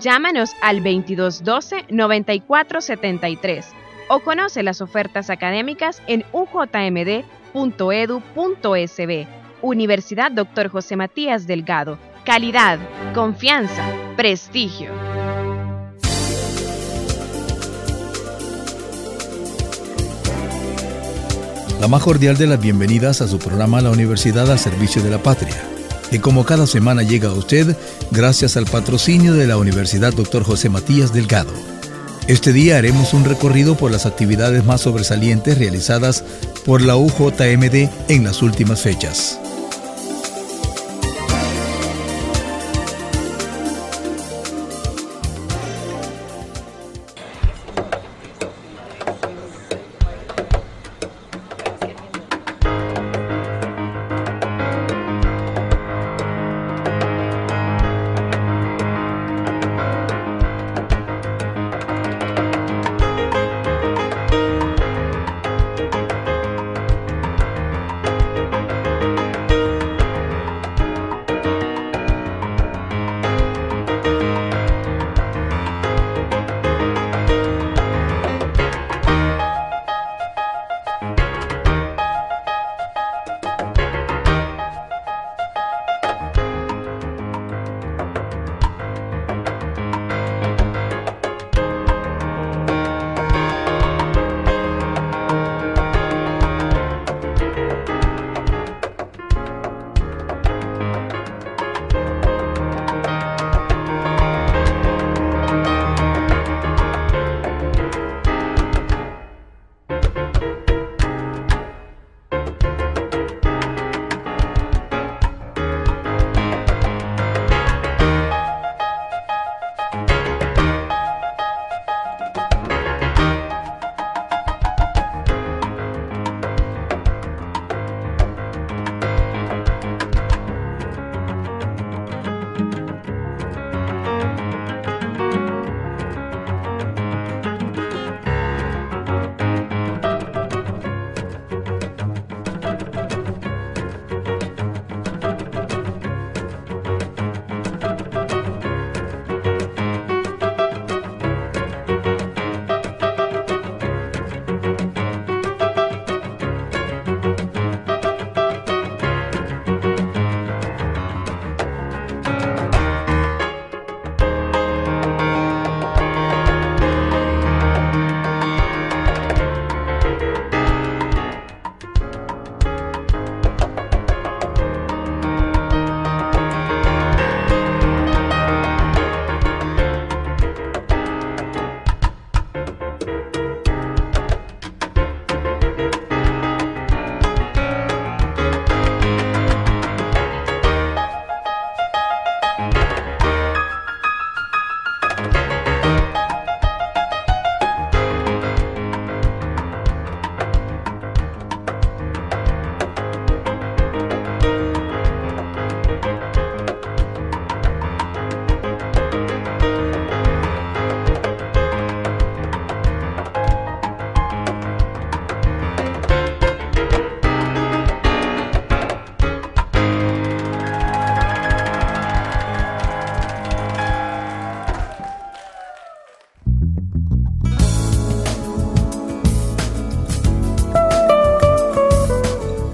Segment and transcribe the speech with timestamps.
[0.00, 3.64] Llámanos al 2212-9473
[4.08, 7.24] o conoce las ofertas académicas en ujmd.edu.sb.
[9.62, 10.68] Universidad Dr.
[10.68, 11.98] José Matías Delgado.
[12.24, 12.78] Calidad,
[13.14, 13.84] confianza,
[14.16, 14.90] prestigio.
[21.80, 25.18] La más cordial de las bienvenidas a su programa La Universidad al Servicio de la
[25.18, 25.73] Patria
[26.14, 27.76] que como cada semana llega a usted
[28.12, 30.44] gracias al patrocinio de la Universidad Dr.
[30.44, 31.52] José Matías Delgado.
[32.28, 36.22] Este día haremos un recorrido por las actividades más sobresalientes realizadas
[36.64, 39.40] por la UJMD en las últimas fechas.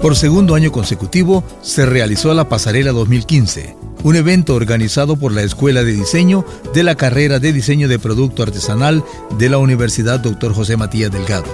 [0.00, 5.84] Por segundo año consecutivo se realizó la Pasarela 2015, un evento organizado por la Escuela
[5.84, 9.04] de Diseño de la carrera de Diseño de Producto Artesanal
[9.38, 10.54] de la Universidad Dr.
[10.54, 11.44] José Matías Delgado.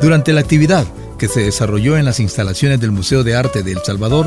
[0.00, 0.86] Durante la actividad,
[1.18, 4.26] que se desarrolló en las instalaciones del Museo de Arte de El Salvador,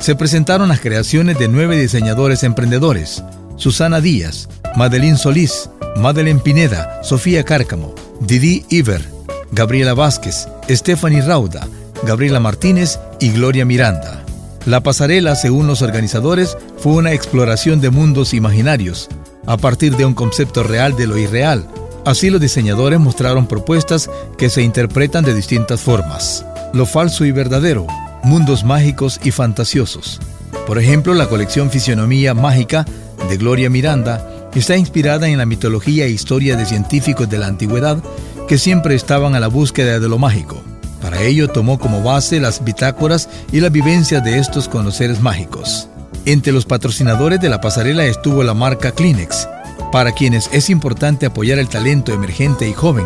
[0.00, 3.24] se presentaron las creaciones de nueve diseñadores emprendedores,
[3.56, 9.08] Susana Díaz, Madeline Solís, Madeleine Pineda, Sofía Cárcamo, Didi Iver,
[9.50, 11.66] Gabriela Vázquez, Stephanie Rauda,
[12.04, 14.24] Gabriela Martínez y Gloria Miranda.
[14.66, 19.08] La pasarela, según los organizadores, fue una exploración de mundos imaginarios,
[19.46, 21.66] a partir de un concepto real de lo irreal.
[22.06, 26.44] Así los diseñadores mostraron propuestas que se interpretan de distintas formas.
[26.72, 27.86] Lo falso y verdadero,
[28.22, 30.20] mundos mágicos y fantasiosos.
[30.66, 32.86] Por ejemplo, la colección Fisionomía Mágica
[33.28, 38.02] de Gloria Miranda está inspirada en la mitología e historia de científicos de la antigüedad
[38.48, 40.62] que siempre estaban a la búsqueda de lo mágico.
[41.04, 45.20] Para ello tomó como base las bitácoras y la vivencia de estos con los seres
[45.20, 45.86] mágicos.
[46.24, 49.46] Entre los patrocinadores de la pasarela estuvo la marca Kleenex,
[49.92, 53.04] para quienes es importante apoyar el talento emergente y joven,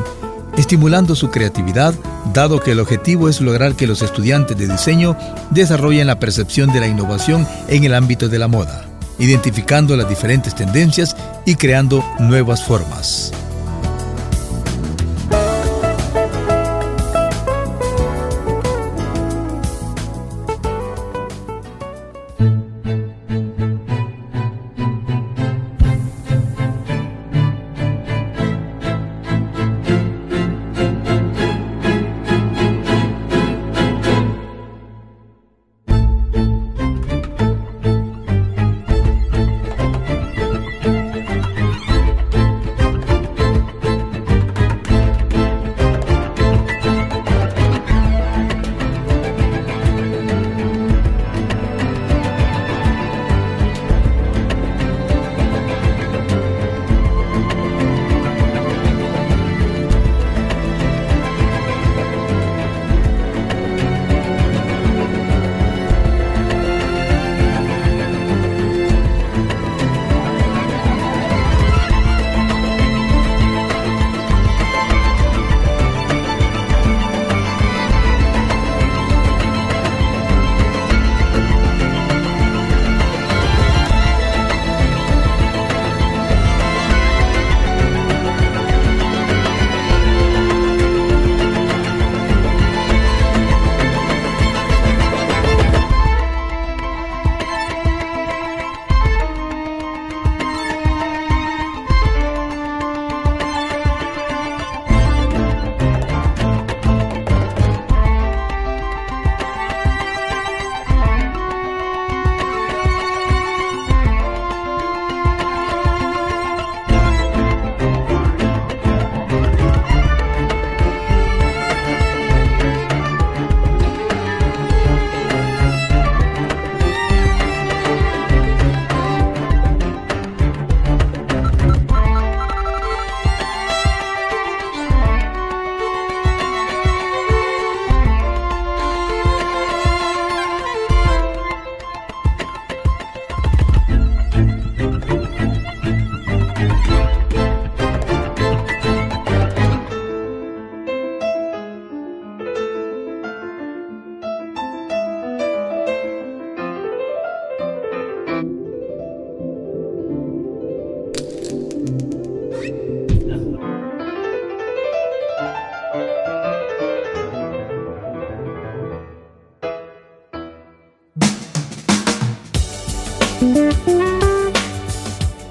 [0.56, 1.92] estimulando su creatividad,
[2.32, 5.16] dado que el objetivo es lograr que los estudiantes de diseño
[5.50, 8.84] desarrollen la percepción de la innovación en el ámbito de la moda,
[9.18, 13.32] identificando las diferentes tendencias y creando nuevas formas.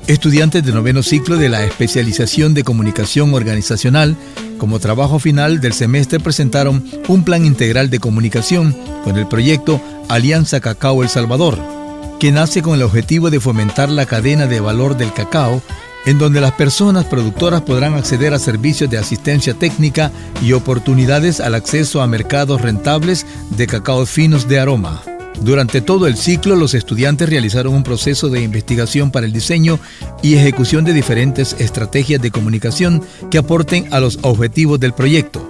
[0.07, 4.15] Estudiantes de noveno ciclo de la especialización de comunicación organizacional,
[4.57, 8.73] como trabajo final del semestre presentaron un plan integral de comunicación
[9.03, 11.59] con el proyecto Alianza Cacao El Salvador,
[12.21, 15.61] que nace con el objetivo de fomentar la cadena de valor del cacao,
[16.05, 21.53] en donde las personas productoras podrán acceder a servicios de asistencia técnica y oportunidades al
[21.53, 25.01] acceso a mercados rentables de cacao finos de aroma.
[25.41, 29.79] Durante todo el ciclo, los estudiantes realizaron un proceso de investigación para el diseño
[30.21, 35.47] y ejecución de diferentes estrategias de comunicación que aporten a los objetivos del proyecto.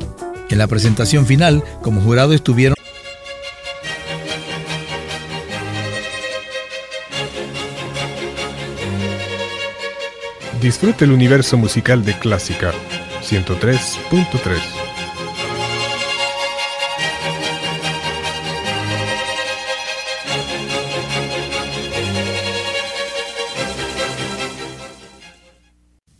[0.50, 2.77] En la presentación final, como jurado estuvieron
[10.62, 12.74] Disfrute el universo musical de Clásica
[13.22, 14.76] 103.3.